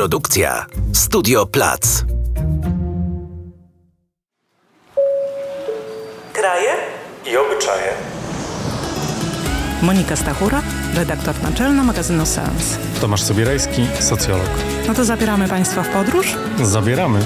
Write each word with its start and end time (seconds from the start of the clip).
Produkcja 0.00 0.66
Studio 0.92 1.46
Plac. 1.46 2.04
Kraje 6.32 6.70
i 7.26 7.36
obyczaje. 7.36 7.92
Monika 9.82 10.16
Stachura, 10.16 10.62
redaktor 10.94 11.42
naczelna 11.42 11.82
magazynu 11.82 12.26
Sens. 12.26 12.78
Tomasz 13.00 13.22
Sobierajski, 13.22 13.82
socjolog. 14.00 14.50
No 14.88 14.94
to 14.94 15.04
zabieramy 15.04 15.48
Państwa 15.48 15.82
w 15.82 15.88
podróż? 15.88 16.36
Zabieramy. 16.62 17.20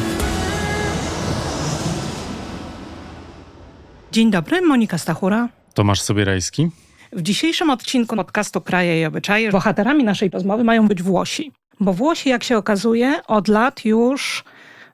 Dzień 4.12 4.30
dobry, 4.30 4.62
Monika 4.62 4.98
Stachura. 4.98 5.48
Tomasz 5.74 6.00
Sobierajski. 6.00 6.68
W 7.12 7.22
dzisiejszym 7.22 7.70
odcinku 7.70 8.16
podcastu 8.16 8.60
Kraje 8.60 9.00
i 9.00 9.04
Obyczaje 9.04 9.50
bohaterami 9.50 10.04
naszej 10.04 10.30
rozmowy 10.30 10.64
mają 10.64 10.88
być 10.88 11.02
Włosi. 11.02 11.52
Bo 11.80 11.92
Włosi, 11.92 12.28
jak 12.28 12.44
się 12.44 12.56
okazuje, 12.56 13.20
od 13.26 13.48
lat 13.48 13.84
już 13.84 14.44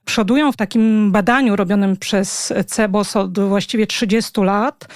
przodują 0.05 0.53
w 0.53 0.57
takim 0.57 1.13
badaniu 1.13 1.57
robionym 1.57 1.97
przez 1.97 2.53
CEBOS 2.67 3.17
od 3.17 3.39
właściwie 3.39 3.87
30 3.87 4.41
lat 4.41 4.89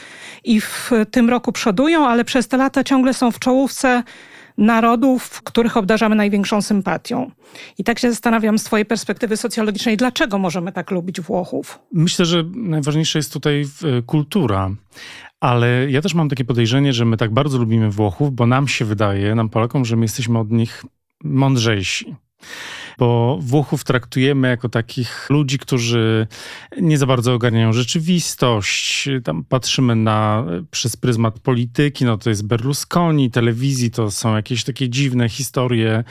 i 0.45 0.60
w 0.60 0.91
tym 1.10 1.30
roku 1.30 1.52
przodują, 1.52 2.09
ale 2.09 2.24
przez 2.24 2.48
te 2.48 2.57
lata 2.57 2.84
ciągle 2.84 3.15
są 3.15 3.30
w 3.30 3.38
czołówce 3.38 4.02
narodów, 4.59 5.43
których 5.43 5.77
obdarzamy 5.77 6.15
największą 6.15 6.62
sympatią. 6.62 7.30
I 7.79 7.85
tak 7.85 7.98
się 7.98 8.10
zastanawiam 8.10 8.59
z 8.59 8.65
Twojej 8.65 8.87
perspektywy 8.87 9.37
socjologicznej, 9.37 9.96
dlaczego 9.96 10.38
możemy 10.38 10.73
tak 10.73 10.91
lubić 10.91 11.21
Włochów? 11.21 11.79
Myślę, 11.93 12.24
że 12.24 12.45
najważniejsza 12.55 13.19
jest 13.19 13.32
tutaj 13.32 13.65
kultura. 14.07 14.71
Ale 15.41 15.91
ja 15.91 16.02
też 16.02 16.15
mam 16.15 16.29
takie 16.29 16.45
podejrzenie, 16.45 16.93
że 16.93 17.05
my 17.05 17.16
tak 17.16 17.32
bardzo 17.32 17.59
lubimy 17.59 17.91
Włochów, 17.91 18.32
bo 18.32 18.46
nam 18.46 18.69
się 18.69 18.85
wydaje, 18.85 19.35
nam 19.35 19.48
Polakom, 19.48 19.85
że 19.85 19.96
my 19.96 20.05
jesteśmy 20.05 20.38
od 20.38 20.51
nich 20.51 20.85
mądrzejsi 21.24 22.16
bo 22.98 23.38
Włochów 23.41 23.84
traktujemy 23.84 24.48
jako 24.48 24.69
takich 24.69 25.30
ludzi, 25.30 25.59
którzy 25.59 26.26
nie 26.80 26.99
za 26.99 27.07
bardzo 27.07 27.35
ogarniają 27.35 27.73
rzeczywistość. 27.73 29.09
Tam 29.24 29.45
patrzymy 29.45 29.96
na, 29.96 30.45
przez 30.71 30.96
pryzmat 30.96 31.38
polityki, 31.40 32.04
no 32.04 32.18
to 32.18 32.30
jest 32.30 32.46
Berlusconi, 32.46 33.30
telewizji, 33.30 33.90
to 33.90 34.10
są 34.10 34.37
jakieś 34.37 34.65
takie 34.65 34.88
dziwne 34.88 35.29
historie 35.29 36.04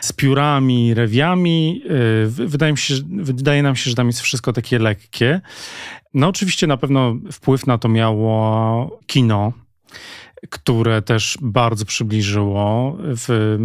z 0.00 0.12
piórami, 0.12 0.94
rewiami. 0.94 1.82
Y, 2.24 2.26
wydaje, 2.26 2.72
mi 2.72 2.78
się, 2.78 2.94
wydaje 3.10 3.62
nam 3.62 3.76
się, 3.76 3.90
że 3.90 3.96
tam 3.96 4.06
jest 4.06 4.20
wszystko 4.20 4.52
takie 4.52 4.78
lekkie. 4.78 5.40
No 6.14 6.28
oczywiście 6.28 6.66
na 6.66 6.76
pewno 6.76 7.16
wpływ 7.32 7.66
na 7.66 7.78
to 7.78 7.88
miało 7.88 9.00
kino 9.06 9.52
które 10.50 11.02
też 11.02 11.38
bardzo 11.40 11.84
przybliżyło 11.84 12.96
w, 13.00 13.56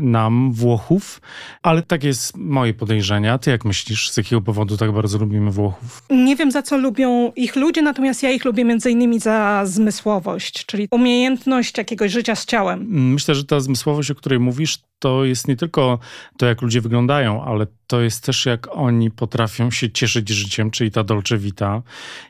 nam 0.00 0.52
Włochów, 0.52 1.20
ale 1.62 1.82
tak 1.82 2.04
jest 2.04 2.36
moje 2.36 2.74
podejrzenie. 2.74 3.32
A 3.32 3.38
ty 3.38 3.50
jak 3.50 3.64
myślisz, 3.64 4.10
z 4.10 4.16
jakiego 4.16 4.42
powodu 4.42 4.76
tak 4.76 4.92
bardzo 4.92 5.18
lubimy 5.18 5.50
Włochów? 5.50 6.02
Nie 6.10 6.36
wiem, 6.36 6.50
za 6.50 6.62
co 6.62 6.78
lubią 6.78 7.32
ich 7.36 7.56
ludzie, 7.56 7.82
natomiast 7.82 8.22
ja 8.22 8.30
ich 8.30 8.44
lubię 8.44 8.64
między 8.64 8.90
innymi 8.90 9.20
za 9.20 9.62
zmysłowość, 9.66 10.66
czyli 10.66 10.88
umiejętność 10.90 11.78
jakiegoś 11.78 12.12
życia 12.12 12.34
z 12.34 12.46
ciałem. 12.46 12.86
Myślę, 13.12 13.34
że 13.34 13.44
ta 13.44 13.60
zmysłowość, 13.60 14.10
o 14.10 14.14
której 14.14 14.40
mówisz, 14.40 14.78
to 15.04 15.24
jest 15.24 15.48
nie 15.48 15.56
tylko 15.56 15.98
to, 16.38 16.46
jak 16.46 16.62
ludzie 16.62 16.80
wyglądają, 16.80 17.44
ale 17.44 17.66
to 17.86 18.00
jest 18.00 18.24
też, 18.24 18.46
jak 18.46 18.76
oni 18.76 19.10
potrafią 19.10 19.70
się 19.70 19.90
cieszyć 19.90 20.28
życiem, 20.28 20.70
czyli 20.70 20.90
ta 20.90 21.04
dolce 21.04 21.38
vita, 21.38 21.82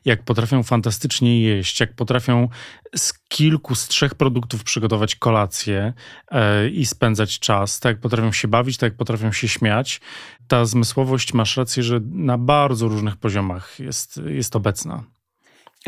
jak 0.05 0.23
potrafią 0.23 0.63
fantastycznie 0.63 1.41
jeść, 1.41 1.81
jak 1.81 1.95
potrafią 1.95 2.49
z 2.97 3.13
kilku, 3.29 3.75
z 3.75 3.89
trzech 3.89 4.15
produktów 4.15 4.65
przygotować 4.65 5.17
kolację 5.17 5.93
e, 6.31 6.69
i 6.69 6.87
spędzać 6.87 7.39
czas, 7.39 7.81
tak 7.81 7.91
jak 7.91 8.01
potrafią 8.01 8.33
się 8.33 8.49
bawić, 8.49 8.77
tak 8.77 8.91
jak 8.91 8.97
potrafią 8.97 9.33
się 9.33 9.49
śmiać. 9.49 10.01
Ta 10.49 10.65
zmysłowość, 10.65 11.35
masz 11.35 11.57
rację, 11.57 11.83
że 11.83 12.01
na 12.11 12.39
bardzo 12.39 12.89
różnych 12.89 13.17
poziomach 13.17 13.81
jest, 13.81 14.21
jest 14.27 14.57
obecna. 14.57 15.05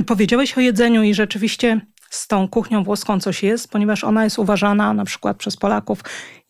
Powiedziałeś 0.07 0.59
o 0.59 0.61
jedzeniu 0.61 1.03
i 1.03 1.15
rzeczywiście 1.15 1.81
z 2.11 2.27
tą 2.27 2.49
kuchnią 2.49 2.85
włoską 2.85 3.21
coś 3.21 3.43
jest, 3.43 3.71
ponieważ 3.71 4.05
ona 4.05 4.25
jest 4.25 4.39
uważana 4.39 4.95
na 4.95 5.05
przykład 5.05 5.37
przez 5.37 5.57
Polaków 5.57 6.01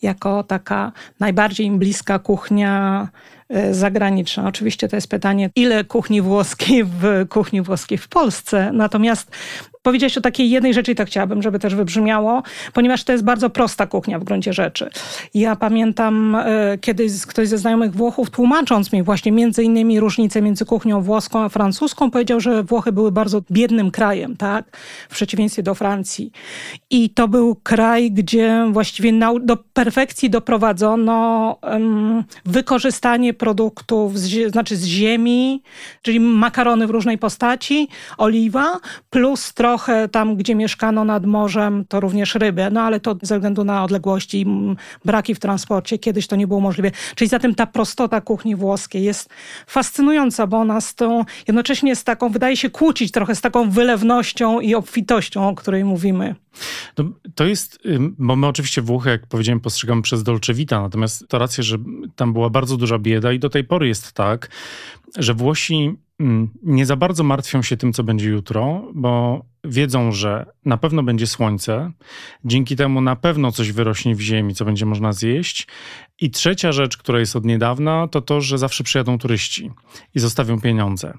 jako 0.02 0.42
taka 0.42 0.92
najbardziej 1.20 1.66
im 1.66 1.78
bliska 1.78 2.18
kuchnia 2.18 3.08
e, 3.48 3.74
zagraniczna. 3.74 4.48
Oczywiście 4.48 4.88
to 4.88 4.96
jest 4.96 5.08
pytanie, 5.08 5.50
ile 5.56 5.84
kuchni 5.84 6.22
włoskiej 6.22 6.84
w 6.84 7.26
kuchni 7.28 7.62
włoskiej 7.62 7.98
w 7.98 8.08
Polsce. 8.08 8.70
Natomiast 8.72 9.30
Powiedziałeś 9.86 10.18
o 10.18 10.20
takiej 10.20 10.50
jednej 10.50 10.74
rzeczy 10.74 10.92
i 10.92 10.94
to 10.94 11.04
chciałabym, 11.04 11.42
żeby 11.42 11.58
też 11.58 11.74
wybrzmiało, 11.74 12.42
ponieważ 12.72 13.04
to 13.04 13.12
jest 13.12 13.24
bardzo 13.24 13.50
prosta 13.50 13.86
kuchnia 13.86 14.18
w 14.18 14.24
gruncie 14.24 14.52
rzeczy. 14.52 14.90
Ja 15.34 15.56
pamiętam 15.56 16.34
e, 16.34 16.78
kiedyś 16.78 17.26
ktoś 17.26 17.48
ze 17.48 17.58
znajomych 17.58 17.94
Włochów 17.94 18.30
tłumacząc 18.30 18.92
mi 18.92 19.02
właśnie 19.02 19.32
między 19.32 19.62
innymi 19.62 20.00
różnicę 20.00 20.42
między 20.42 20.64
kuchnią 20.64 21.02
włoską 21.02 21.40
a 21.40 21.48
francuską, 21.48 22.10
powiedział, 22.10 22.40
że 22.40 22.62
Włochy 22.62 22.92
były 22.92 23.12
bardzo 23.12 23.42
biednym 23.50 23.90
krajem, 23.90 24.36
tak? 24.36 24.76
W 25.08 25.14
przeciwieństwie 25.14 25.62
do 25.62 25.74
Francji. 25.74 26.32
I 26.90 27.10
to 27.10 27.28
był 27.28 27.56
kraj, 27.62 28.10
gdzie 28.10 28.66
właściwie 28.72 29.12
do 29.40 29.56
perfekcji 29.56 30.30
doprowadzono 30.30 31.58
um, 31.62 32.24
wykorzystanie 32.44 33.34
produktów, 33.34 34.18
z, 34.18 34.52
znaczy 34.52 34.76
z 34.76 34.84
ziemi, 34.84 35.62
czyli 36.02 36.20
makarony 36.20 36.86
w 36.86 36.90
różnej 36.90 37.18
postaci, 37.18 37.88
oliwa, 38.18 38.80
plus 39.10 39.54
trochę 39.54 39.75
trochę 39.76 40.08
tam, 40.08 40.36
gdzie 40.36 40.54
mieszkano 40.54 41.04
nad 41.04 41.26
morzem, 41.26 41.84
to 41.88 42.00
również 42.00 42.34
ryby, 42.34 42.70
no 42.70 42.80
ale 42.80 43.00
to 43.00 43.16
ze 43.22 43.34
względu 43.34 43.64
na 43.64 43.84
odległości 43.84 44.46
braki 45.04 45.34
w 45.34 45.38
transporcie, 45.38 45.98
kiedyś 45.98 46.26
to 46.26 46.36
nie 46.36 46.46
było 46.46 46.60
możliwe. 46.60 46.90
Czyli 47.14 47.28
zatem 47.28 47.54
ta 47.54 47.66
prostota 47.66 48.20
kuchni 48.20 48.56
włoskiej 48.56 49.04
jest 49.04 49.28
fascynująca, 49.66 50.46
bo 50.46 50.56
ona 50.56 50.80
z 50.80 50.94
tą, 50.94 51.24
jednocześnie 51.48 51.96
z 51.96 52.04
taką, 52.04 52.28
wydaje 52.28 52.56
się 52.56 52.70
kłócić 52.70 53.12
trochę 53.12 53.34
z 53.34 53.40
taką 53.40 53.70
wylewnością 53.70 54.60
i 54.60 54.74
obfitością, 54.74 55.48
o 55.48 55.54
której 55.54 55.84
mówimy. 55.84 56.34
No, 56.98 57.04
to 57.34 57.44
jest, 57.44 57.78
bo 58.18 58.36
my 58.36 58.46
oczywiście 58.46 58.82
Włochy, 58.82 59.10
jak 59.10 59.26
powiedziałem, 59.26 59.60
postrzegamy 59.60 60.02
przez 60.02 60.22
Dolce 60.22 60.54
Vita, 60.54 60.80
natomiast 60.80 61.28
to 61.28 61.38
racja, 61.38 61.64
że 61.64 61.76
tam 62.16 62.32
była 62.32 62.50
bardzo 62.50 62.76
duża 62.76 62.98
bieda 62.98 63.32
i 63.32 63.38
do 63.38 63.50
tej 63.50 63.64
pory 63.64 63.88
jest 63.88 64.12
tak, 64.12 64.50
że 65.16 65.34
Włosi 65.34 66.05
nie 66.62 66.86
za 66.86 66.96
bardzo 66.96 67.24
martwią 67.24 67.62
się 67.62 67.76
tym, 67.76 67.92
co 67.92 68.04
będzie 68.04 68.28
jutro, 68.28 68.90
bo 68.94 69.44
wiedzą, 69.64 70.12
że 70.12 70.46
na 70.64 70.76
pewno 70.76 71.02
będzie 71.02 71.26
słońce, 71.26 71.92
dzięki 72.44 72.76
temu 72.76 73.00
na 73.00 73.16
pewno 73.16 73.52
coś 73.52 73.72
wyrośnie 73.72 74.14
w 74.14 74.20
ziemi, 74.20 74.54
co 74.54 74.64
będzie 74.64 74.86
można 74.86 75.12
zjeść. 75.12 75.66
I 76.20 76.30
trzecia 76.30 76.72
rzecz, 76.72 76.96
która 76.96 77.20
jest 77.20 77.36
od 77.36 77.44
niedawna, 77.44 78.08
to 78.08 78.20
to, 78.20 78.40
że 78.40 78.58
zawsze 78.58 78.84
przyjadą 78.84 79.18
turyści 79.18 79.70
i 80.14 80.20
zostawią 80.20 80.60
pieniądze. 80.60 81.18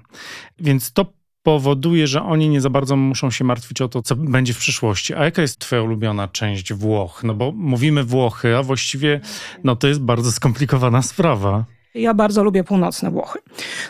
Więc 0.58 0.92
to 0.92 1.12
powoduje, 1.42 2.06
że 2.06 2.22
oni 2.22 2.48
nie 2.48 2.60
za 2.60 2.70
bardzo 2.70 2.96
muszą 2.96 3.30
się 3.30 3.44
martwić 3.44 3.80
o 3.80 3.88
to, 3.88 4.02
co 4.02 4.16
będzie 4.16 4.54
w 4.54 4.58
przyszłości. 4.58 5.14
A 5.14 5.24
jaka 5.24 5.42
jest 5.42 5.58
twoja 5.58 5.82
ulubiona 5.82 6.28
część 6.28 6.72
Włoch? 6.72 7.20
No 7.24 7.34
bo 7.34 7.52
mówimy 7.52 8.04
Włochy, 8.04 8.56
a 8.56 8.62
właściwie 8.62 9.20
no 9.64 9.76
to 9.76 9.88
jest 9.88 10.00
bardzo 10.00 10.32
skomplikowana 10.32 11.02
sprawa. 11.02 11.64
Ja 11.94 12.14
bardzo 12.14 12.44
lubię 12.44 12.64
północne 12.64 13.10
Włochy. 13.10 13.38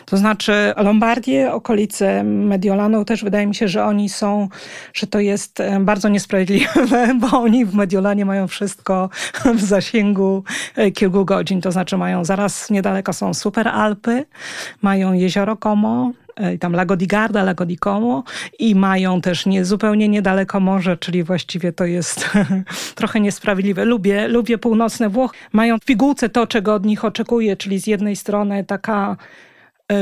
To 0.05 0.17
znaczy 0.17 0.73
Lombardię, 0.77 1.53
okolice 1.53 2.23
Mediolanu, 2.23 3.05
też 3.05 3.23
wydaje 3.23 3.47
mi 3.47 3.55
się, 3.55 3.67
że 3.67 3.85
oni 3.85 4.09
są, 4.09 4.49
że 4.93 5.07
to 5.07 5.19
jest 5.19 5.59
e, 5.59 5.79
bardzo 5.79 6.09
niesprawiedliwe, 6.09 7.13
bo 7.21 7.39
oni 7.39 7.65
w 7.65 7.73
Mediolanie 7.73 8.25
mają 8.25 8.47
wszystko 8.47 9.09
w 9.55 9.61
zasięgu 9.61 10.43
e, 10.75 10.91
kilku 10.91 11.25
godzin. 11.25 11.61
To 11.61 11.71
znaczy 11.71 11.97
mają 11.97 12.25
zaraz 12.25 12.69
niedaleko 12.69 13.13
są 13.13 13.33
super 13.33 13.67
Alpy, 13.67 14.25
mają 14.81 15.13
jezioro 15.13 15.57
Como, 15.57 16.11
tam 16.59 16.73
Lago 16.73 16.95
di 16.95 17.07
Garda, 17.07 17.43
Lago 17.43 17.65
di 17.65 17.77
Como 17.77 18.23
i 18.59 18.75
mają 18.75 19.21
też 19.21 19.45
nie, 19.45 19.65
zupełnie 19.65 20.09
niedaleko 20.09 20.59
morze, 20.59 20.97
czyli 20.97 21.23
właściwie 21.23 21.73
to 21.73 21.85
jest 21.85 22.29
trochę 22.95 23.19
niesprawiedliwe. 23.19 23.85
Lubię, 23.85 24.27
lubię 24.27 24.57
północne 24.57 25.09
Włochy. 25.09 25.37
Mają 25.51 25.79
w 25.79 25.85
pigułce 25.85 26.29
to, 26.29 26.47
czego 26.47 26.73
od 26.73 26.85
nich 26.85 27.05
oczekuję, 27.05 27.57
czyli 27.57 27.79
z 27.79 27.87
jednej 27.87 28.15
strony 28.15 28.63
taka 28.63 29.11
e, 29.11 29.48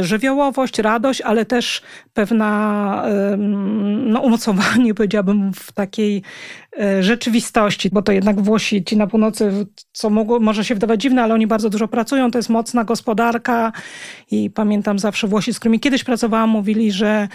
żywiołowość, 0.02 0.80
radość, 0.80 1.22
ale 1.22 1.46
też 1.46 1.82
pewna 2.14 3.04
no, 3.98 4.20
umocowanie, 4.20 4.94
powiedziałabym, 5.00 5.54
w 5.54 5.72
takiej 5.72 6.24
E, 6.80 7.04
rzeczywistości, 7.04 7.90
bo 7.90 8.02
to 8.02 8.12
jednak 8.12 8.42
Włosi, 8.42 8.84
ci 8.84 8.98
na 8.98 9.08
północy, 9.08 9.66
co 9.92 10.10
mogło, 10.10 10.40
może 10.40 10.66
się 10.66 10.74
wydawać 10.74 11.02
dziwne, 11.02 11.24
ale 11.24 11.34
oni 11.34 11.48
bardzo 11.48 11.70
dużo 11.70 11.88
pracują, 11.88 12.32
to 12.32 12.40
jest 12.40 12.50
mocna 12.50 12.84
gospodarka 12.84 13.72
i 14.32 14.50
pamiętam 14.50 15.00
zawsze 15.00 15.28
Włosi, 15.28 15.54
z 15.54 15.60
którymi 15.60 15.80
kiedyś 15.80 16.04
pracowałam, 16.04 16.50
mówili, 16.50 16.92
że 16.92 17.28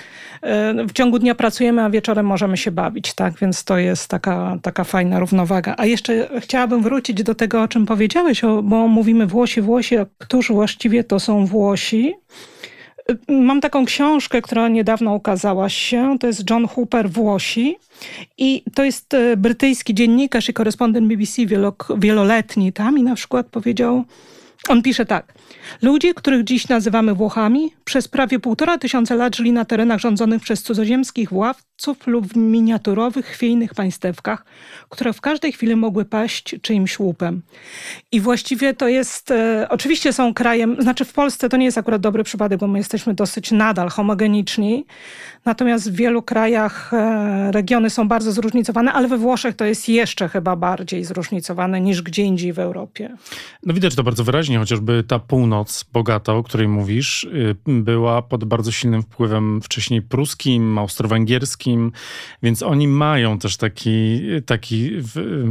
e, 0.42 0.86
w 0.86 0.92
ciągu 0.92 1.18
dnia 1.18 1.34
pracujemy, 1.34 1.82
a 1.82 1.90
wieczorem 1.90 2.26
możemy 2.26 2.56
się 2.56 2.70
bawić, 2.70 3.14
tak, 3.14 3.34
więc 3.38 3.64
to 3.64 3.78
jest 3.78 4.08
taka, 4.08 4.58
taka 4.62 4.84
fajna 4.84 5.20
równowaga. 5.20 5.74
A 5.78 5.86
jeszcze 5.86 6.28
chciałabym 6.40 6.82
wrócić 6.82 7.22
do 7.22 7.34
tego, 7.34 7.62
o 7.62 7.68
czym 7.68 7.86
powiedziałeś, 7.86 8.42
bo 8.62 8.88
mówimy 8.88 9.26
Włosi, 9.26 9.60
Włosi, 9.60 9.96
a 9.96 10.06
któż 10.18 10.52
właściwie 10.52 11.04
to 11.04 11.20
są 11.20 11.46
Włosi? 11.46 12.14
Mam 13.28 13.60
taką 13.60 13.84
książkę, 13.84 14.42
która 14.42 14.68
niedawno 14.68 15.14
ukazała 15.14 15.68
się. 15.68 16.16
To 16.20 16.26
jest 16.26 16.50
John 16.50 16.68
Hooper 16.68 17.10
Włosi. 17.10 17.76
I 18.38 18.62
to 18.74 18.84
jest 18.84 19.14
e, 19.14 19.36
brytyjski 19.36 19.94
dziennikarz 19.94 20.48
i 20.48 20.52
korespondent 20.52 21.08
BBC 21.08 21.42
wieloletni 21.96 22.72
tam 22.72 22.98
i 22.98 23.02
na 23.02 23.14
przykład 23.14 23.46
powiedział 23.46 24.04
On 24.68 24.82
pisze 24.82 25.06
tak. 25.06 25.32
Ludzie, 25.82 26.14
których 26.14 26.44
dziś 26.44 26.68
nazywamy 26.68 27.14
Włochami, 27.14 27.74
przez 27.84 28.08
prawie 28.08 28.38
półtora 28.38 28.78
tysiąca 28.78 29.14
lat 29.14 29.36
żyli 29.36 29.52
na 29.52 29.64
terenach 29.64 30.00
rządzonych 30.00 30.42
przez 30.42 30.62
cudzoziemskich 30.62 31.30
władców 31.30 32.06
lub 32.06 32.26
w 32.26 32.36
miniaturowych, 32.36 33.26
chwiejnych 33.26 33.74
państewkach, 33.74 34.44
które 34.88 35.12
w 35.12 35.20
każdej 35.20 35.52
chwili 35.52 35.76
mogły 35.76 36.04
paść 36.04 36.56
czyimś 36.62 36.98
łupem. 36.98 37.42
I 38.12 38.20
właściwie 38.20 38.74
to 38.74 38.88
jest, 38.88 39.30
e, 39.30 39.66
oczywiście 39.70 40.12
są 40.12 40.34
krajem, 40.34 40.76
znaczy 40.82 41.04
w 41.04 41.12
Polsce 41.12 41.48
to 41.48 41.56
nie 41.56 41.64
jest 41.64 41.78
akurat 41.78 42.00
dobry 42.00 42.24
przypadek, 42.24 42.60
bo 42.60 42.66
my 42.66 42.78
jesteśmy 42.78 43.14
dosyć 43.14 43.50
nadal 43.50 43.88
homogeniczni, 43.88 44.84
natomiast 45.44 45.92
w 45.92 45.96
wielu 45.96 46.22
krajach 46.22 46.94
e, 46.94 47.52
regiony 47.52 47.90
są 47.90 48.08
bardzo 48.08 48.32
zróżnicowane, 48.32 48.92
ale 48.92 49.08
we 49.08 49.18
Włoszech 49.18 49.56
to 49.56 49.64
jest 49.64 49.88
jeszcze 49.88 50.28
chyba 50.28 50.56
bardziej 50.56 51.04
zróżnicowane 51.04 51.80
niż 51.80 52.02
gdzie 52.02 52.22
indziej 52.22 52.52
w 52.52 52.58
Europie. 52.58 53.16
No 53.66 53.74
widać 53.74 53.94
to 53.94 54.02
bardzo 54.02 54.24
wyraźnie, 54.24 54.51
chociażby 54.58 55.04
ta 55.08 55.18
północ 55.18 55.84
bogata, 55.92 56.34
o 56.34 56.42
której 56.42 56.68
mówisz, 56.68 57.24
y, 57.24 57.56
była 57.66 58.22
pod 58.22 58.44
bardzo 58.44 58.72
silnym 58.72 59.02
wpływem 59.02 59.62
wcześniej 59.62 60.02
pruskim, 60.02 60.78
austro-węgierskim, 60.78 61.92
więc 62.42 62.62
oni 62.62 62.88
mają 62.88 63.38
też 63.38 63.56
taki, 63.56 64.20
taki 64.46 64.90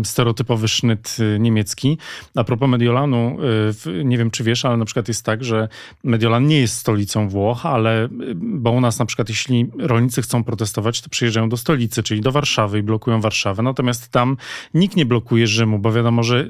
stereotypowy 0.03 0.68
sznyt 0.68 1.18
y, 1.19 1.39
niemiecki. 1.39 1.98
A 2.36 2.44
propos 2.44 2.69
Mediolanu, 2.69 3.38
y, 3.86 4.03
nie 4.03 4.18
wiem 4.18 4.31
czy 4.31 4.44
wiesz, 4.44 4.65
ale 4.65 4.77
na 4.77 4.86
przykład 4.86 5.07
jest 5.07 5.25
tak, 5.25 5.44
że 5.44 5.68
Mediolan 6.03 6.48
nie 6.48 6.59
jest 6.59 6.77
stolicą 6.77 7.30
Włoch, 7.30 7.65
ale 7.65 8.07
bo 8.36 8.71
u 8.71 8.81
nas 8.81 9.00
na 9.00 9.06
przykład 9.06 9.30
jeśli 9.30 9.68
rolnicy 9.80 10.21
chcą 10.21 10.44
protestować, 10.44 11.01
to 11.01 11.09
przyjeżdżają 11.09 11.50
do 11.50 11.57
stolicy, 11.57 12.03
czyli 12.03 12.21
do 12.21 12.31
Warszawy 12.31 12.80
i 12.80 12.83
blokują 12.83 13.21
Warszawę. 13.21 13.63
Natomiast 13.63 14.09
tam 14.09 14.38
nikt 14.74 14.95
nie 14.95 15.06
blokuje 15.06 15.48
Rzymu, 15.48 15.80
bo 15.80 15.92
wiadomo, 15.92 16.24
że 16.24 16.50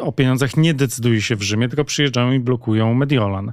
o 0.00 0.12
pieniądzach 0.12 0.56
nie 0.56 0.74
decyduje 0.74 1.22
się 1.22 1.36
w 1.36 1.42
Rzymie, 1.42 1.68
tylko 1.68 1.84
przyjeżdżają 1.90 2.32
i 2.32 2.40
blokują 2.40 2.94
Mediolan. 2.94 3.52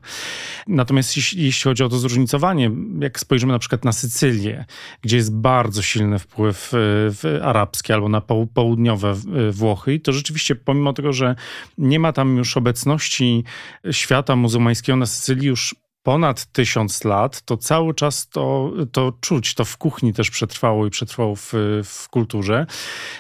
Natomiast 0.68 1.18
jeśli, 1.18 1.44
jeśli 1.44 1.64
chodzi 1.64 1.84
o 1.84 1.90
to 1.90 1.98
zróżnicowanie, 1.98 2.72
jak 3.00 3.20
spojrzymy 3.20 3.54
na 3.54 3.60
przykład 3.60 3.86
na 3.86 3.92
Sycylię, 3.92 4.66
gdzie 5.02 5.18
jest 5.18 5.36
bardzo 5.36 5.82
silny 5.82 6.20
wpływ 6.20 6.70
w 6.72 7.40
arabski 7.44 7.94
albo 7.94 8.10
na 8.10 8.22
południowe 8.54 9.14
Włochy, 9.52 10.00
to 10.00 10.14
rzeczywiście 10.14 10.56
pomimo 10.56 10.94
tego, 10.94 11.14
że 11.14 11.36
nie 11.78 12.00
ma 12.00 12.14
tam 12.14 12.38
już 12.38 12.58
obecności 12.58 13.44
świata 13.92 14.36
muzułmańskiego 14.36 14.96
na 14.96 15.06
Sycylii 15.06 15.48
już 15.48 15.76
ponad 16.08 16.46
tysiąc 16.46 17.04
lat, 17.04 17.42
to 17.42 17.58
cały 17.58 17.94
czas 17.94 18.28
to, 18.30 18.72
to 18.92 19.14
czuć, 19.22 19.54
to 19.54 19.66
w 19.66 19.78
kuchni 19.78 20.14
też 20.14 20.30
przetrwało 20.30 20.86
i 20.86 20.90
przetrwało 20.90 21.36
w, 21.36 21.54
w 21.84 22.10
kulturze. 22.10 22.66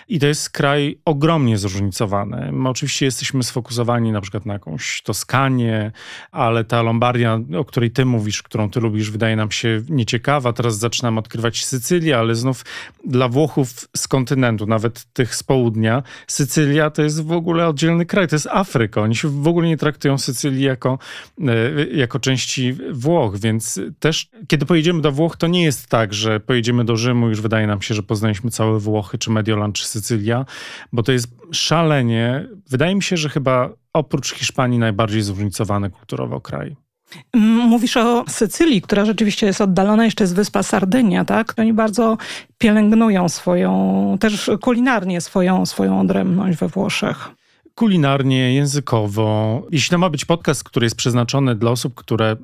I 0.07 0.19
to 0.19 0.27
jest 0.27 0.49
kraj 0.49 0.99
ogromnie 1.05 1.57
zróżnicowany. 1.57 2.51
My 2.51 2.69
oczywiście 2.69 3.05
jesteśmy 3.05 3.43
sfokusowani 3.43 4.11
na 4.11 4.21
przykład 4.21 4.45
na 4.45 4.53
jakąś 4.53 5.01
Toskanię, 5.01 5.91
ale 6.31 6.63
ta 6.63 6.81
Lombardia, 6.81 7.39
o 7.57 7.65
której 7.65 7.91
ty 7.91 8.05
mówisz, 8.05 8.43
którą 8.43 8.69
ty 8.69 8.79
lubisz, 8.79 9.11
wydaje 9.11 9.35
nam 9.35 9.51
się 9.51 9.81
nieciekawa. 9.89 10.53
Teraz 10.53 10.77
zaczynam 10.77 11.17
odkrywać 11.17 11.65
Sycylię, 11.65 12.17
ale 12.17 12.35
znów 12.35 12.65
dla 13.05 13.29
Włochów 13.29 13.69
z 13.97 14.07
kontynentu, 14.07 14.65
nawet 14.65 15.13
tych 15.13 15.35
z 15.35 15.43
południa, 15.43 16.03
Sycylia 16.27 16.89
to 16.89 17.01
jest 17.01 17.23
w 17.23 17.31
ogóle 17.31 17.67
oddzielny 17.67 18.05
kraj, 18.05 18.27
to 18.27 18.35
jest 18.35 18.47
Afryka. 18.47 19.01
Oni 19.01 19.15
się 19.15 19.41
w 19.43 19.47
ogóle 19.47 19.67
nie 19.67 19.77
traktują 19.77 20.17
Sycylii 20.17 20.63
jako, 20.63 20.99
e, 21.47 21.85
jako 21.93 22.19
części 22.19 22.76
Włoch, 22.91 23.37
więc 23.37 23.79
też 23.99 24.29
kiedy 24.47 24.65
pojedziemy 24.65 25.01
do 25.01 25.11
Włoch, 25.11 25.37
to 25.37 25.47
nie 25.47 25.63
jest 25.63 25.87
tak, 25.87 26.13
że 26.13 26.39
pojedziemy 26.39 26.85
do 26.85 26.97
Rzymu, 26.97 27.29
już 27.29 27.41
wydaje 27.41 27.67
nam 27.67 27.81
się, 27.81 27.95
że 27.95 28.03
poznaliśmy 28.03 28.51
całe 28.51 28.79
Włochy, 28.79 29.17
czy 29.17 29.31
Mediolan, 29.31 29.73
czy 29.73 29.87
Sycylia, 29.87 30.45
bo 30.93 31.03
to 31.03 31.11
jest 31.11 31.27
szalenie. 31.51 32.47
Wydaje 32.69 32.95
mi 32.95 33.03
się, 33.03 33.17
że 33.17 33.29
chyba 33.29 33.69
oprócz 33.93 34.33
Hiszpanii 34.33 34.79
najbardziej 34.79 35.21
zróżnicowany 35.21 35.89
kulturowo 35.89 36.41
kraj. 36.41 36.75
Mówisz 37.67 37.97
o 37.97 38.25
Sycylii, 38.27 38.81
która 38.81 39.05
rzeczywiście 39.05 39.47
jest 39.47 39.61
oddalona, 39.61 40.05
jeszcze 40.05 40.23
jest 40.23 40.35
wyspa 40.35 40.63
Sardynia, 40.63 41.25
tak? 41.25 41.53
Oni 41.57 41.73
bardzo 41.73 42.17
pielęgnują 42.57 43.29
swoją, 43.29 44.17
też 44.19 44.51
kulinarnie 44.61 45.21
swoją, 45.21 45.65
swoją 45.65 45.99
odrębność 45.99 46.57
we 46.57 46.67
Włoszech 46.67 47.37
kulinarnie, 47.77 48.53
językowo. 48.53 49.61
Jeśli 49.71 49.89
to 49.89 49.97
ma 49.97 50.09
być 50.09 50.25
podcast, 50.25 50.63
który 50.63 50.85
jest 50.85 50.95
przeznaczony 50.95 51.55
dla 51.55 51.71
osób, 51.71 51.95
które 51.95 52.35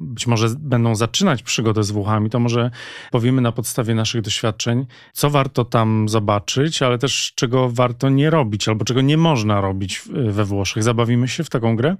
być 0.00 0.26
może 0.26 0.48
będą 0.58 0.94
zaczynać 0.94 1.42
przygodę 1.42 1.84
z 1.84 1.90
Włochami, 1.90 2.30
to 2.30 2.40
może 2.40 2.70
powiemy 3.10 3.42
na 3.42 3.52
podstawie 3.52 3.94
naszych 3.94 4.22
doświadczeń, 4.22 4.86
co 5.12 5.30
warto 5.30 5.64
tam 5.64 6.08
zobaczyć, 6.08 6.82
ale 6.82 6.98
też 6.98 7.32
czego 7.34 7.70
warto 7.70 8.08
nie 8.08 8.30
robić, 8.30 8.68
albo 8.68 8.84
czego 8.84 9.00
nie 9.00 9.16
można 9.16 9.60
robić 9.60 10.02
we 10.28 10.44
Włoszech. 10.44 10.82
Zabawimy 10.82 11.28
się 11.28 11.44
w 11.44 11.50
taką 11.50 11.76
grę? 11.76 11.96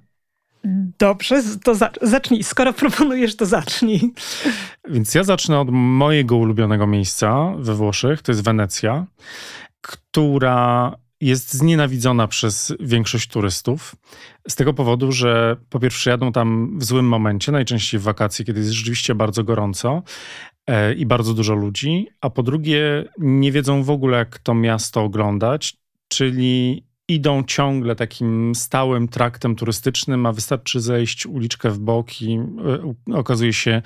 Dobrze, 0.98 1.42
to 1.64 1.74
zacznij. 2.02 2.42
Skoro 2.42 2.72
proponujesz, 2.72 3.36
to 3.36 3.46
zacznij. 3.46 4.12
Więc 4.88 5.14
ja 5.14 5.24
zacznę 5.24 5.60
od 5.60 5.68
mojego 5.70 6.36
ulubionego 6.36 6.86
miejsca 6.86 7.52
we 7.58 7.74
Włoszech, 7.74 8.22
to 8.22 8.32
jest 8.32 8.44
Wenecja, 8.44 9.06
która 9.80 10.94
jest 11.20 11.54
znienawidzona 11.54 12.28
przez 12.28 12.74
większość 12.80 13.28
turystów. 13.28 13.96
Z 14.48 14.54
tego 14.54 14.74
powodu, 14.74 15.12
że 15.12 15.56
po 15.70 15.80
pierwsze 15.80 16.10
jadą 16.10 16.32
tam 16.32 16.78
w 16.78 16.84
złym 16.84 17.08
momencie, 17.08 17.52
najczęściej 17.52 18.00
w 18.00 18.02
wakacje, 18.02 18.44
kiedy 18.44 18.60
jest 18.60 18.72
rzeczywiście 18.72 19.14
bardzo 19.14 19.44
gorąco 19.44 20.02
e, 20.66 20.94
i 20.94 21.06
bardzo 21.06 21.34
dużo 21.34 21.54
ludzi, 21.54 22.06
a 22.20 22.30
po 22.30 22.42
drugie 22.42 23.08
nie 23.18 23.52
wiedzą 23.52 23.82
w 23.82 23.90
ogóle, 23.90 24.18
jak 24.18 24.38
to 24.38 24.54
miasto 24.54 25.02
oglądać, 25.02 25.76
czyli 26.08 26.84
idą 27.08 27.42
ciągle 27.44 27.96
takim 27.96 28.54
stałym 28.54 29.08
traktem 29.08 29.56
turystycznym, 29.56 30.26
a 30.26 30.32
wystarczy 30.32 30.80
zejść 30.80 31.26
uliczkę 31.26 31.70
w 31.70 31.78
bok 31.78 32.22
i 32.22 32.38
e, 33.08 33.14
okazuje 33.14 33.52
się 33.52 33.82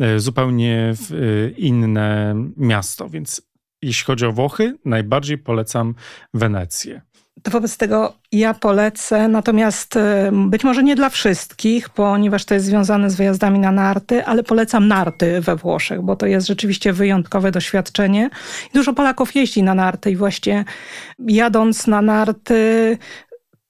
e, 0.00 0.20
zupełnie 0.20 0.94
inne 1.56 2.34
miasto. 2.56 3.08
Więc 3.08 3.47
jeśli 3.82 4.04
chodzi 4.04 4.26
o 4.26 4.32
Włochy, 4.32 4.78
najbardziej 4.84 5.38
polecam 5.38 5.94
Wenecję. 6.34 7.02
To 7.42 7.50
wobec 7.50 7.76
tego 7.76 8.14
ja 8.32 8.54
polecę, 8.54 9.28
natomiast 9.28 9.96
y, 9.96 10.00
być 10.32 10.64
może 10.64 10.82
nie 10.82 10.96
dla 10.96 11.08
wszystkich, 11.08 11.88
ponieważ 11.88 12.44
to 12.44 12.54
jest 12.54 12.66
związane 12.66 13.10
z 13.10 13.16
wyjazdami 13.16 13.58
na 13.58 13.72
narty, 13.72 14.24
ale 14.24 14.42
polecam 14.42 14.88
narty 14.88 15.40
we 15.40 15.56
Włoszech, 15.56 16.02
bo 16.02 16.16
to 16.16 16.26
jest 16.26 16.46
rzeczywiście 16.46 16.92
wyjątkowe 16.92 17.50
doświadczenie. 17.50 18.30
Dużo 18.74 18.92
Polaków 18.92 19.34
jeździ 19.34 19.62
na 19.62 19.74
narty 19.74 20.10
i 20.10 20.16
właśnie 20.16 20.64
jadąc 21.18 21.86
na 21.86 22.02
narty 22.02 22.98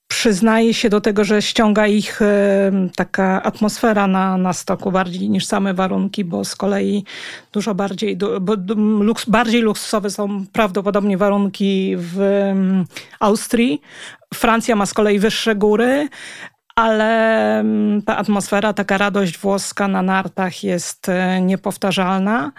przyznaje 0.08 0.74
się 0.74 0.88
do 0.88 1.00
tego, 1.00 1.24
że 1.24 1.42
ściąga 1.42 1.86
ich 1.86 2.20
taka 2.96 3.42
atmosfera 3.42 4.06
na, 4.06 4.36
na 4.36 4.52
stoku 4.52 4.92
bardziej 4.92 5.30
niż 5.30 5.46
same 5.46 5.74
warunki, 5.74 6.24
bo 6.24 6.44
z 6.44 6.56
kolei 6.56 7.04
dużo 7.52 7.74
bardziej, 7.74 8.16
bo 8.40 8.54
luks, 9.00 9.24
bardziej 9.24 9.60
luksusowe 9.60 10.10
są 10.10 10.44
prawdopodobnie 10.52 11.18
warunki 11.18 11.94
w 11.96 12.20
Austrii. 13.20 13.80
Francja 14.34 14.76
ma 14.76 14.86
z 14.86 14.94
kolei 14.94 15.18
wyższe 15.18 15.54
góry, 15.54 16.08
ale 16.74 17.64
ta 18.06 18.16
atmosfera, 18.16 18.72
taka 18.72 18.98
radość 18.98 19.38
włoska 19.38 19.88
na 19.88 20.02
nartach 20.02 20.64
jest 20.64 21.08
e, 21.08 21.40
niepowtarzalna. 21.40 22.52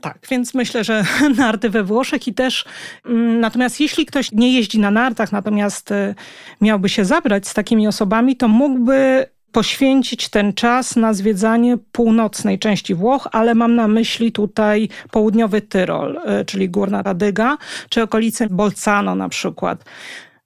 Tak, 0.00 0.18
więc 0.30 0.54
myślę, 0.54 0.84
że 0.84 1.04
narty 1.36 1.70
we 1.70 1.84
Włoszech 1.84 2.28
i 2.28 2.34
też 2.34 2.64
mm, 3.06 3.40
natomiast 3.40 3.80
jeśli 3.80 4.06
ktoś 4.06 4.32
nie 4.32 4.54
jeździ 4.54 4.78
na 4.78 4.90
nartach, 4.90 5.32
natomiast 5.32 5.90
y, 5.90 6.14
miałby 6.60 6.88
się 6.88 7.04
zabrać 7.04 7.48
z 7.48 7.54
takimi 7.54 7.88
osobami, 7.88 8.36
to 8.36 8.48
mógłby 8.48 9.26
poświęcić 9.52 10.28
ten 10.28 10.52
czas 10.52 10.96
na 10.96 11.14
zwiedzanie 11.14 11.78
północnej 11.92 12.58
części 12.58 12.94
Włoch, 12.94 13.28
ale 13.32 13.54
mam 13.54 13.74
na 13.74 13.88
myśli 13.88 14.32
tutaj 14.32 14.88
południowy 15.10 15.60
Tyrol, 15.60 16.16
y, 16.40 16.44
czyli 16.44 16.68
Górna 16.68 17.02
Radyga, 17.02 17.56
czy 17.88 18.02
okolice 18.02 18.48
Bolzano 18.48 19.14
na 19.14 19.28
przykład. 19.28 19.84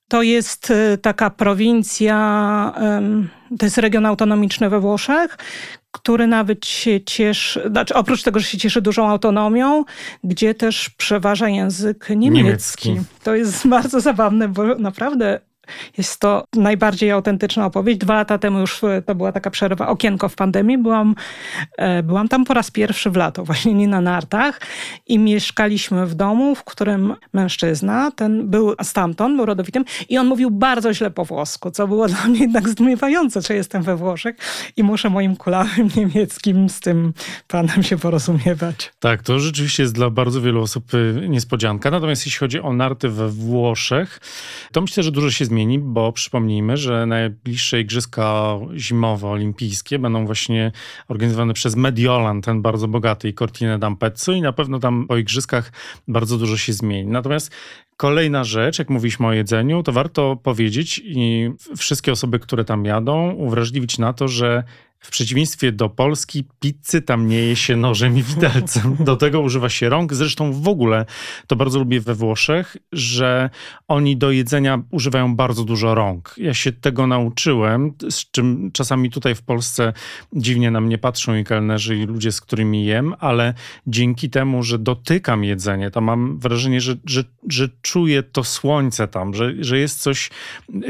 To 0.09 0.23
jest 0.23 0.71
y, 0.71 0.99
taka 0.99 1.31
prowincja, 1.31 2.19
to 3.59 3.67
jest 3.67 3.79
region 3.79 4.07
autonomiczny 4.07 4.71
we 4.71 4.81
Włoszech, 4.81 5.39
który 6.09 6.27
nawet 6.27 6.67
się 6.67 7.01
cieszy, 7.01 7.63
znaczy 7.71 7.95
oprócz 7.95 8.23
tego, 8.23 8.41
że 8.41 8.47
się 8.47 8.59
cieszy 8.59 8.83
dużą 8.83 9.09
autonomią, 9.09 9.85
gdzie 10.25 10.55
też 10.55 10.91
przeważa 10.91 11.49
język 11.49 12.09
niemiecki. 12.11 12.89
niemiecki. 12.89 12.97
To 13.23 13.35
jest 13.35 13.69
bardzo 13.77 14.01
zabawne, 14.01 14.49
bo 14.49 14.75
naprawdę 14.75 15.41
jest 15.99 16.21
to 16.21 16.45
najbardziej 16.57 17.11
autentyczna 17.11 17.67
opowieść. 17.67 17.99
Dwa 17.99 18.15
lata 18.15 18.39
temu 18.39 18.59
już 18.59 18.85
e, 18.85 19.03
to 19.03 19.15
była 19.15 19.33
taka 19.33 19.51
przerwa, 19.51 19.89
okienko 19.89 20.29
w 20.29 20.35
pandemii. 20.35 20.79
Byłam, 20.79 21.15
e, 21.79 22.03
byłam 22.03 22.29
tam 22.29 22.45
po 22.45 22.55
raz 22.55 22.71
pierwszy 22.71 23.11
w 23.11 23.17
lato, 23.17 23.45
właśnie 23.45 23.75
nie 23.75 23.89
na 23.89 24.01
nartach 24.01 24.61
i 25.07 25.19
mieszkaliśmy 25.19 26.07
w 26.07 26.15
domu, 26.15 26.55
w 26.55 26.65
którym 26.65 27.15
mężczyzna, 27.33 28.11
ten 28.11 28.49
był 28.51 28.75
stamtąd, 28.83 29.37
był 29.37 29.47
rodowitym 29.47 29.85
i 30.09 30.19
on 30.19 30.27
mówił 30.27 30.51
bardzo 30.51 30.95
źle 30.95 31.11
po 31.11 31.25
włosku, 31.25 31.71
co 31.71 31.89
było 31.89 32.09
dla 32.19 32.27
mnie 32.27 32.41
jednak 32.41 32.69
zdumiewające, 32.69 33.43
że 33.43 33.55
jestem 33.55 33.83
we 33.83 33.97
Włoszech 33.97 34.37
i 34.77 34.83
muszę 34.83 35.11
moim 35.11 35.37
kulawym 35.37 35.89
niemieckim 35.97 36.69
z 36.69 36.81
tym 36.81 37.13
panem 37.49 37.83
się 37.83 37.99
porozumiewać. 37.99 38.93
Tak, 39.01 39.23
to 39.23 39.41
rzeczywiście 39.41 39.83
jest 39.83 39.95
dla 39.95 40.11
bardzo 40.11 40.41
wielu 40.41 40.63
osób 40.63 40.85
e, 40.95 41.29
niespodzianka. 41.29 41.91
Natomiast 41.91 42.27
jeśli 42.27 42.39
chodzi 42.39 42.61
o 42.61 42.73
narty 42.73 43.09
we 43.09 43.29
Włoszech, 43.29 44.21
to 44.73 44.81
myślę, 44.81 45.03
że 45.03 45.13
dużo 45.13 45.31
się 45.31 45.45
zmieni 45.45 45.58
zmieni, 45.59 45.79
bo 45.79 46.13
przypomnijmy, 46.13 46.77
że 46.77 47.07
najbliższe 47.07 47.81
igrzyska 47.81 48.55
zimowe 48.77 49.29
olimpijskie 49.29 49.99
będą 49.99 50.27
właśnie 50.27 50.73
organizowane 51.09 51.55
przez 51.55 51.77
Mediolan, 51.77 52.43
ten 52.43 52.63
bardzo 52.63 52.89
bogaty 52.89 53.29
i 53.29 53.35
Cortina 53.35 53.79
d'Ampezzo 53.79 54.35
i 54.35 54.41
na 54.41 54.53
pewno 54.53 54.79
tam 54.79 55.07
po 55.07 55.17
igrzyskach 55.17 55.73
bardzo 56.09 56.39
dużo 56.39 56.57
się 56.57 56.73
zmieni. 56.73 57.11
Natomiast 57.11 57.53
Kolejna 58.01 58.45
rzecz, 58.45 58.79
jak 58.79 58.91
mówiliśmy 58.91 59.27
o 59.27 59.33
jedzeniu, 59.33 59.83
to 59.83 59.93
warto 59.93 60.37
powiedzieć 60.37 61.01
i 61.05 61.51
wszystkie 61.77 62.13
osoby, 62.13 62.39
które 62.39 62.65
tam 62.65 62.85
jadą, 62.85 63.31
uwrażliwić 63.33 63.99
na 63.99 64.13
to, 64.13 64.29
że 64.29 64.65
w 65.01 65.11
przeciwieństwie 65.11 65.73
do 65.73 65.89
Polski, 65.89 66.45
pizzy 66.61 67.03
tam 67.03 67.29
nie 67.29 67.39
je 67.39 67.57
się 67.57 67.77
nożem 67.77 68.19
i 68.19 68.23
widelcem. 68.23 68.97
Do 69.01 69.17
tego 69.17 69.41
używa 69.41 69.69
się 69.69 69.89
rąk. 69.89 70.15
Zresztą 70.15 70.53
w 70.53 70.69
ogóle 70.69 71.07
to 71.47 71.57
bardzo 71.57 71.79
lubię 71.79 72.01
we 72.01 72.15
Włoszech, 72.15 72.77
że 72.93 73.51
oni 73.89 74.17
do 74.17 74.31
jedzenia 74.31 74.83
używają 74.91 75.37
bardzo 75.37 75.65
dużo 75.65 75.95
rąk. 75.95 76.35
Ja 76.37 76.55
się 76.55 76.73
tego 76.73 77.07
nauczyłem, 77.07 77.93
z 78.11 78.31
czym 78.31 78.71
czasami 78.73 79.11
tutaj 79.11 79.35
w 79.35 79.43
Polsce 79.43 79.93
dziwnie 80.33 80.71
na 80.71 80.81
mnie 80.81 80.99
patrzą 80.99 81.35
i 81.35 81.45
kelnerzy, 81.45 81.97
i 81.97 82.07
ludzie, 82.07 82.33
z 82.33 82.41
którymi 82.41 82.87
jem, 82.87 83.15
ale 83.19 83.55
dzięki 83.87 84.31
temu, 84.31 84.63
że 84.63 84.79
dotykam 84.79 85.45
jedzenie, 85.45 85.91
to 85.91 86.01
mam 86.01 86.39
wrażenie, 86.39 86.81
że, 86.81 86.97
że, 87.05 87.25
że 87.49 87.69
czuję 87.83 88.23
to 88.23 88.45
słońce 88.45 89.09
tam, 89.09 89.35
że, 89.35 89.53
że 89.61 89.79
jest 89.79 90.01
coś 90.01 90.31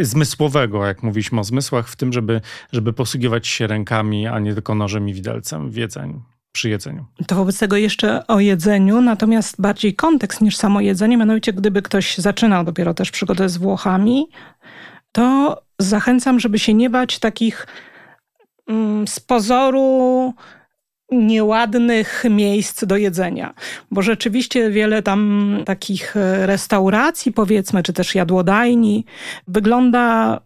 zmysłowego, 0.01 0.87
jak 0.87 1.03
mówiliśmy 1.03 1.41
o 1.41 1.45
zmysłach, 1.45 1.89
w 1.89 1.97
tym, 1.97 2.13
żeby, 2.13 2.41
żeby 2.73 2.93
posługiwać 2.93 3.47
się 3.47 3.67
rękami 3.67 3.98
a 4.33 4.39
nie 4.39 4.55
tylko 4.55 4.75
nożem 4.75 5.09
i 5.09 5.15
widelcem 5.15 5.71
w 5.71 5.77
jedzeniu 5.77 6.23
przy 6.53 6.69
jedzeniu. 6.69 7.05
To 7.27 7.35
wobec 7.35 7.59
tego 7.59 7.77
jeszcze 7.77 8.27
o 8.27 8.41
jedzeniu, 8.41 9.01
natomiast 9.01 9.61
bardziej 9.61 9.95
kontekst 9.95 10.41
niż 10.41 10.57
samo 10.57 10.81
jedzenie. 10.81 11.17
Mianowicie, 11.17 11.53
gdyby 11.53 11.83
ktoś 11.83 12.19
zaczynał 12.19 12.65
dopiero 12.65 12.95
też 12.95 13.11
przygodę 13.11 13.49
z 13.49 13.57
Włochami, 13.57 14.27
to 15.13 15.57
zachęcam, 15.79 16.41
żeby 16.41 16.59
się 16.59 16.75
nie 16.75 16.91
bać 16.91 17.19
takich 17.19 17.67
mm, 18.69 19.09
z 19.09 19.21
pozoru 19.21 20.35
nieładnych 21.11 22.25
miejsc 22.31 22.85
do 22.85 22.97
jedzenia, 22.97 23.55
bo 23.91 24.03
rzeczywiście 24.03 24.71
wiele 24.71 25.03
tam 25.03 25.57
takich 25.67 26.15
restauracji, 26.45 27.33
powiedzmy, 27.33 27.83
czy 27.83 27.93
też 27.93 28.15
jadłodajni 28.15 29.05
wygląda 29.49 30.41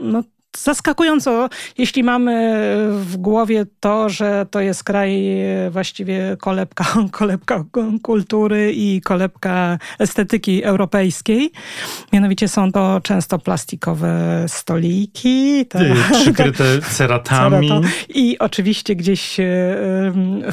no, 0.00 0.22
zaskakująco, 0.56 1.48
jeśli 1.78 2.02
mamy 2.02 2.64
w 2.90 3.16
głowie 3.16 3.66
to, 3.80 4.08
że 4.08 4.46
to 4.50 4.60
jest 4.60 4.84
kraj 4.84 5.22
właściwie 5.70 6.36
kolebka, 6.40 6.84
kolebka 7.10 7.64
kultury 8.02 8.72
i 8.72 9.00
kolebka 9.00 9.78
estetyki 9.98 10.64
europejskiej. 10.64 11.50
Mianowicie 12.12 12.48
są 12.48 12.72
to 12.72 13.00
często 13.02 13.38
plastikowe 13.38 14.44
stoliki. 14.46 15.66
Te, 15.66 15.94
przykryte 16.20 16.64
ceratami. 16.90 17.70
I 18.08 18.38
oczywiście 18.38 18.96
gdzieś 18.96 19.36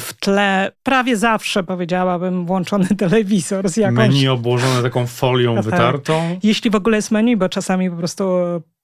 w 0.00 0.12
tle 0.20 0.72
prawie 0.82 1.16
zawsze 1.16 1.62
powiedziałabym 1.62 2.46
włączony 2.46 2.86
telewizor 2.98 3.68
z 3.68 3.76
jakąś... 3.76 3.98
Menu 3.98 4.28
obłożone 4.28 4.82
taką 4.82 5.06
folią 5.06 5.54
tak. 5.54 5.64
wytartą. 5.64 6.38
Jeśli 6.42 6.70
w 6.70 6.74
ogóle 6.74 6.96
jest 6.96 7.10
menu, 7.10 7.36
bo 7.36 7.48
czasami 7.48 7.90
po 7.90 7.96
prostu 7.96 8.24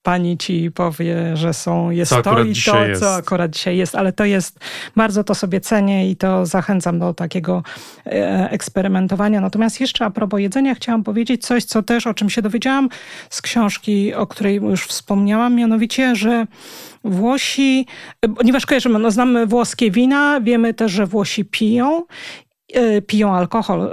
pani 0.03 0.37
ci 0.37 0.71
powie, 0.71 1.37
że 1.37 1.53
są, 1.53 1.89
jest 1.89 2.09
co 2.09 2.21
to 2.21 2.43
i 2.43 2.53
to, 2.65 2.85
jest. 2.85 3.01
co 3.01 3.15
akurat 3.15 3.51
dzisiaj 3.51 3.77
jest, 3.77 3.95
ale 3.95 4.13
to 4.13 4.25
jest, 4.25 4.59
bardzo 4.95 5.23
to 5.23 5.35
sobie 5.35 5.61
cenię 5.61 6.09
i 6.09 6.15
to 6.15 6.45
zachęcam 6.45 6.99
do 6.99 7.13
takiego 7.13 7.63
e, 8.05 8.49
eksperymentowania. 8.51 9.41
Natomiast 9.41 9.81
jeszcze 9.81 10.05
a 10.05 10.09
propos 10.09 10.39
jedzenia 10.39 10.75
chciałam 10.75 11.03
powiedzieć 11.03 11.45
coś, 11.45 11.63
co 11.63 11.83
też, 11.83 12.07
o 12.07 12.13
czym 12.13 12.29
się 12.29 12.41
dowiedziałam 12.41 12.89
z 13.29 13.41
książki, 13.41 14.13
o 14.13 14.27
której 14.27 14.55
już 14.55 14.85
wspomniałam, 14.85 15.55
mianowicie, 15.55 16.15
że 16.15 16.47
Włosi, 17.05 17.85
ponieważ 18.37 18.65
kojarzymy, 18.65 18.99
no 18.99 19.11
znamy 19.11 19.47
włoskie 19.47 19.91
wina, 19.91 20.41
wiemy 20.41 20.73
też, 20.73 20.91
że 20.91 21.05
Włosi 21.05 21.45
piją 21.45 22.03
E, 22.03 22.52
piją 23.07 23.35
alkohol. 23.35 23.81
E, 23.81 23.89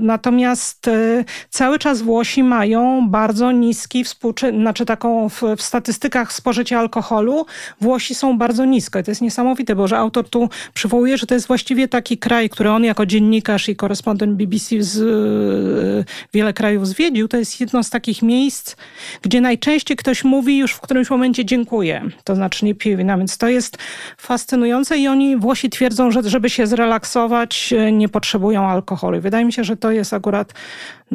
natomiast 0.00 0.88
e, 0.88 1.24
cały 1.50 1.78
czas 1.78 2.02
Włosi 2.02 2.42
mają 2.42 3.08
bardzo 3.08 3.52
niski 3.52 4.04
współczynnik, 4.04 4.60
znaczy 4.60 4.86
taką 4.86 5.28
w, 5.28 5.42
w, 5.56 5.62
statystykach 5.62 6.32
spożycia 6.32 6.78
alkoholu 6.78 7.46
Włosi 7.80 8.14
są 8.14 8.38
bardzo 8.38 8.64
nisko. 8.64 8.98
I 8.98 9.04
to 9.04 9.10
jest 9.10 9.22
niesamowite, 9.22 9.76
bo 9.76 9.88
że 9.88 9.98
autor 9.98 10.28
tu 10.28 10.48
przywołuje, 10.74 11.18
że 11.18 11.26
to 11.26 11.34
jest 11.34 11.46
właściwie 11.46 11.88
taki 11.88 12.18
kraj, 12.18 12.50
który 12.50 12.70
on 12.70 12.84
jako 12.84 13.06
dziennikarz 13.06 13.68
i 13.68 13.76
korespondent 13.76 14.36
BBC 14.36 14.76
z 14.78 16.06
wiele 16.34 16.52
krajów 16.52 16.88
zwiedził. 16.88 17.28
To 17.28 17.36
jest 17.36 17.60
jedno 17.60 17.82
z 17.82 17.90
takich 17.90 18.22
miejsc, 18.22 18.76
gdzie 19.22 19.40
najczęściej 19.40 19.96
ktoś 19.96 20.24
mówi 20.24 20.58
już 20.58 20.72
w 20.72 20.80
którymś 20.80 21.10
momencie 21.10 21.44
dziękuję. 21.44 22.02
To 22.24 22.34
znaczy 22.34 22.64
nie 22.64 22.74
pije 22.74 22.96
wina, 22.96 23.18
więc 23.18 23.38
to 23.38 23.48
jest 23.48 23.78
fascynujące 24.18 24.98
i 24.98 25.08
oni 25.08 25.36
Włosi 25.36 25.70
twierdzą, 25.70 26.10
że 26.10 26.22
żeby 26.22 26.50
się 26.50 26.66
zrelaksować, 26.66 27.74
nie 27.92 28.08
potrzebują 28.16 28.62
alkoholu. 28.62 29.20
Wydaje 29.20 29.44
mi 29.44 29.52
się, 29.52 29.64
że 29.64 29.76
to 29.76 29.90
jest 29.90 30.12
akurat 30.12 30.54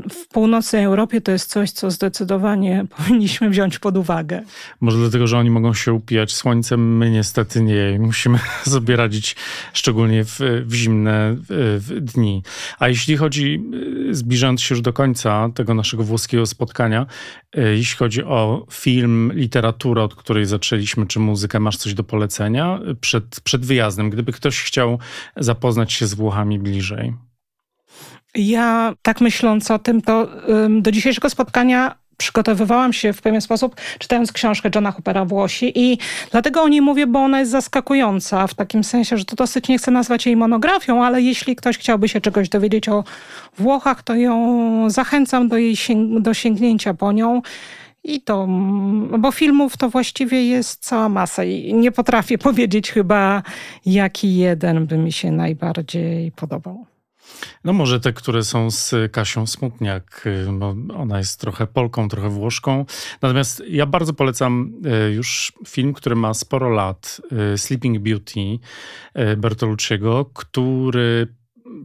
w 0.10 0.28
północnej 0.28 0.84
Europie 0.84 1.22
to 1.22 1.32
jest 1.32 1.50
coś, 1.50 1.72
co 1.72 1.92
zdecydowanie 1.92 2.86
powinniśmy 2.98 3.50
wziąć 3.50 3.80
pod 3.80 3.98
uwagę. 3.98 4.42
Może 4.82 4.98
dlatego, 4.98 5.28
że 5.28 5.38
oni 5.38 5.50
mogą 5.50 5.74
się 5.74 5.94
upijać 5.94 6.34
słońcem, 6.34 6.98
my 6.98 7.12
niestety 7.12 7.62
nie. 7.64 8.00
Musimy 8.00 8.40
sobie 8.76 8.96
radzić 8.96 9.36
szczególnie 9.74 10.26
w, 10.26 10.40
w 10.66 10.74
zimne 10.74 11.36
w 11.80 12.00
dni. 12.02 12.44
A 12.80 12.88
jeśli 12.88 13.18
chodzi, 13.18 13.64
zbliżając 14.12 14.62
się 14.62 14.76
już 14.76 14.82
do 14.82 14.94
końca 14.94 15.50
tego 15.56 15.74
naszego 15.74 16.04
włoskiego 16.04 16.46
spotkania, 16.46 17.06
jeśli 17.56 17.98
chodzi 17.98 18.24
o 18.24 18.66
film, 18.72 19.32
literaturę, 19.34 20.04
od 20.04 20.16
której 20.16 20.46
zaczęliśmy, 20.46 21.08
czy 21.08 21.20
muzykę, 21.20 21.60
masz 21.60 21.78
coś 21.78 21.94
do 21.94 22.04
polecenia 22.04 22.80
przed, 23.02 23.42
przed 23.44 23.66
wyjazdem? 23.66 24.10
Gdyby 24.10 24.32
ktoś 24.32 24.62
chciał 24.62 25.00
zapoznać 25.38 25.94
się 25.94 26.08
z 26.08 26.14
Włochami 26.14 26.60
bliżej. 26.60 26.81
Ja 28.36 28.94
tak 29.02 29.22
myśląc 29.22 29.72
o 29.72 29.80
tym, 29.80 30.02
to 30.02 30.28
do 30.70 30.92
dzisiejszego 30.92 31.30
spotkania 31.30 31.96
przygotowywałam 32.22 32.94
się 32.94 33.14
w 33.14 33.22
pewien 33.22 33.42
sposób, 33.42 33.76
czytając 34.00 34.32
książkę 34.32 34.70
Johna 34.76 34.92
Hoopera 34.92 35.26
Włosi 35.26 35.72
i 35.76 35.98
dlatego 36.32 36.62
o 36.62 36.68
niej 36.68 36.82
mówię, 36.82 37.08
bo 37.08 37.20
ona 37.20 37.40
jest 37.40 37.52
zaskakująca 37.52 38.48
w 38.48 38.54
takim 38.54 38.84
sensie, 38.84 39.18
że 39.18 39.26
to 39.26 39.36
dosyć 39.36 39.68
nie 39.68 39.78
chcę 39.78 39.92
nazwać 39.92 40.26
jej 40.26 40.36
monografią, 40.36 41.06
ale 41.06 41.22
jeśli 41.22 41.56
ktoś 41.56 41.78
chciałby 41.78 42.10
się 42.10 42.22
czegoś 42.22 42.50
dowiedzieć 42.50 42.90
o 42.90 43.04
Włochach, 43.58 44.04
to 44.04 44.16
ją 44.16 44.90
zachęcam 44.90 45.48
do 45.48 45.58
jej 45.58 45.76
sięg 45.76 46.20
do 46.20 46.34
sięgnięcia 46.34 46.94
po 46.94 47.12
nią. 47.12 47.42
I 48.04 48.22
to, 48.22 48.48
bo 49.20 49.32
filmów 49.32 49.78
to 49.78 49.90
właściwie 49.90 50.48
jest 50.48 50.84
cała 50.84 51.10
masa 51.10 51.44
i 51.44 51.74
nie 51.74 51.92
potrafię 51.92 52.38
powiedzieć 52.48 52.92
chyba, 52.92 53.44
jaki 53.86 54.38
jeden 54.38 54.88
by 54.88 54.98
mi 54.98 55.12
się 55.12 55.32
najbardziej 55.32 56.32
podobał. 56.32 56.86
No 57.64 57.74
może 57.74 58.00
te, 58.00 58.14
które 58.14 58.44
są 58.44 58.72
z 58.72 59.12
Kasią 59.12 59.48
Smutniak, 59.48 60.24
y, 60.26 60.48
bo 60.52 60.76
ona 60.98 61.18
jest 61.18 61.40
trochę 61.40 61.68
Polką, 61.68 62.10
trochę 62.10 62.30
Włoszką. 62.30 62.86
Natomiast 63.22 63.64
ja 63.70 63.86
bardzo 63.86 64.14
polecam 64.14 64.74
y, 65.10 65.12
już 65.12 65.54
film, 65.68 65.94
który 65.94 66.16
ma 66.16 66.34
sporo 66.34 66.70
lat, 66.70 67.22
y, 67.54 67.58
Sleeping 67.58 68.00
Beauty 68.00 68.60
Bertolucciego, 69.38 70.26
który 70.26 71.28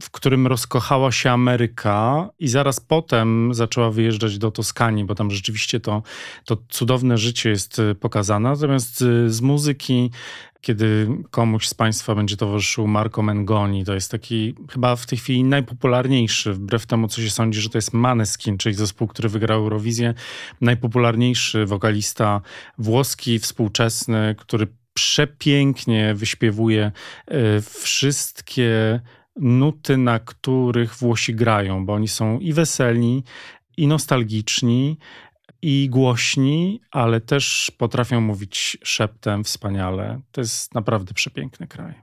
w 0.01 0.11
którym 0.11 0.47
rozkochała 0.47 1.11
się 1.11 1.31
Ameryka 1.31 2.29
i 2.39 2.47
zaraz 2.47 2.79
potem 2.79 3.53
zaczęła 3.53 3.91
wyjeżdżać 3.91 4.37
do 4.37 4.51
Toskanii, 4.51 5.05
bo 5.05 5.15
tam 5.15 5.31
rzeczywiście 5.31 5.79
to, 5.79 6.03
to 6.45 6.57
cudowne 6.69 7.17
życie 7.17 7.49
jest 7.49 7.81
pokazane. 7.99 8.49
Natomiast 8.49 9.03
z 9.27 9.41
muzyki 9.41 10.11
kiedy 10.61 11.07
komuś 11.31 11.67
z 11.67 11.73
Państwa 11.73 12.15
będzie 12.15 12.37
towarzyszył 12.37 12.87
Marco 12.87 13.21
Mengoni. 13.21 13.85
To 13.85 13.93
jest 13.93 14.11
taki 14.11 14.55
chyba 14.71 14.95
w 14.95 15.05
tej 15.05 15.17
chwili 15.17 15.43
najpopularniejszy, 15.43 16.53
wbrew 16.53 16.85
temu, 16.85 17.07
co 17.07 17.21
się 17.21 17.29
sądzi, 17.29 17.61
że 17.61 17.69
to 17.69 17.77
jest 17.77 17.93
Maneskin, 17.93 18.57
czyli 18.57 18.75
zespół, 18.75 19.07
który 19.07 19.29
wygrał 19.29 19.59
Eurowizję. 19.59 20.13
Najpopularniejszy 20.61 21.65
wokalista 21.65 22.41
włoski, 22.77 23.39
współczesny, 23.39 24.35
który 24.37 24.67
przepięknie 24.93 26.13
wyśpiewuje 26.15 26.91
e, 27.27 27.61
wszystkie 27.61 28.99
nuty, 29.39 29.97
na 29.97 30.19
których 30.19 30.95
Włosi 30.95 31.35
grają, 31.35 31.85
bo 31.85 31.93
oni 31.93 32.07
są 32.07 32.39
i 32.39 32.53
weselni, 32.53 33.23
i 33.77 33.87
nostalgiczni, 33.87 34.97
i 35.61 35.89
głośni, 35.89 36.81
ale 36.91 37.21
też 37.21 37.71
potrafią 37.77 38.21
mówić 38.21 38.77
szeptem 38.83 39.43
wspaniale. 39.43 40.19
To 40.31 40.41
jest 40.41 40.73
naprawdę 40.73 41.13
przepiękny 41.13 41.67
kraj. 41.67 41.93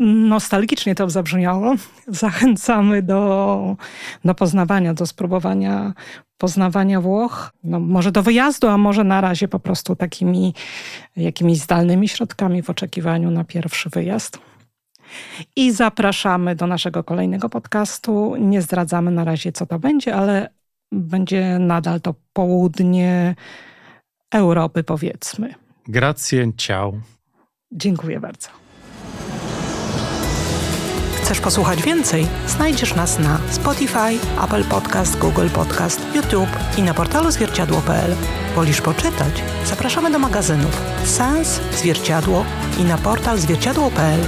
Nostalgicznie 0.00 0.94
to 0.94 1.10
zabrzmiało. 1.10 1.74
Zachęcamy 2.06 3.02
do, 3.02 3.76
do 4.24 4.34
poznawania, 4.34 4.94
do 4.94 5.06
spróbowania 5.06 5.92
poznawania 6.38 7.00
Włoch. 7.00 7.52
No, 7.64 7.80
może 7.80 8.12
do 8.12 8.22
wyjazdu, 8.22 8.68
a 8.68 8.78
może 8.78 9.04
na 9.04 9.20
razie 9.20 9.48
po 9.48 9.58
prostu 9.58 9.96
takimi 9.96 10.54
jakimiś 11.16 11.58
zdalnymi 11.58 12.08
środkami 12.08 12.62
w 12.62 12.70
oczekiwaniu 12.70 13.30
na 13.30 13.44
pierwszy 13.44 13.90
wyjazd. 13.90 14.38
I 15.56 15.72
zapraszamy 15.72 16.56
do 16.56 16.66
naszego 16.66 17.04
kolejnego 17.04 17.48
podcastu. 17.48 18.36
Nie 18.36 18.62
zdradzamy 18.62 19.10
na 19.10 19.24
razie, 19.24 19.52
co 19.52 19.66
to 19.66 19.78
będzie, 19.78 20.14
ale 20.14 20.48
będzie 20.92 21.58
nadal 21.58 22.00
to 22.00 22.14
południe 22.32 23.34
Europy, 24.34 24.84
powiedzmy. 24.84 25.54
Grację, 25.88 26.52
ciao. 26.56 26.92
Dziękuję 27.72 28.20
bardzo. 28.20 28.48
Chcesz 31.22 31.40
posłuchać 31.40 31.82
więcej? 31.82 32.26
Znajdziesz 32.46 32.94
nas 32.94 33.18
na 33.18 33.38
Spotify, 33.50 34.18
Apple 34.44 34.64
Podcast, 34.64 35.18
Google 35.18 35.48
Podcast, 35.54 36.00
YouTube 36.14 36.48
i 36.78 36.82
na 36.82 36.94
portalu 36.94 37.30
zwierciadło.pl. 37.30 38.14
Wolisz 38.54 38.80
poczytać? 38.80 39.42
Zapraszamy 39.64 40.10
do 40.10 40.18
magazynów 40.18 40.82
Sens, 41.04 41.60
Zwierciadło 41.72 42.44
i 42.80 42.84
na 42.84 42.98
portal 42.98 43.38
zwierciadło.pl. 43.38 44.20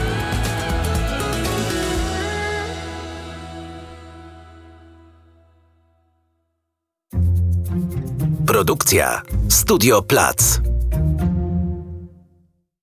Produkcja 8.64 9.22
Studio 9.48 10.02
Plac. 10.02 10.73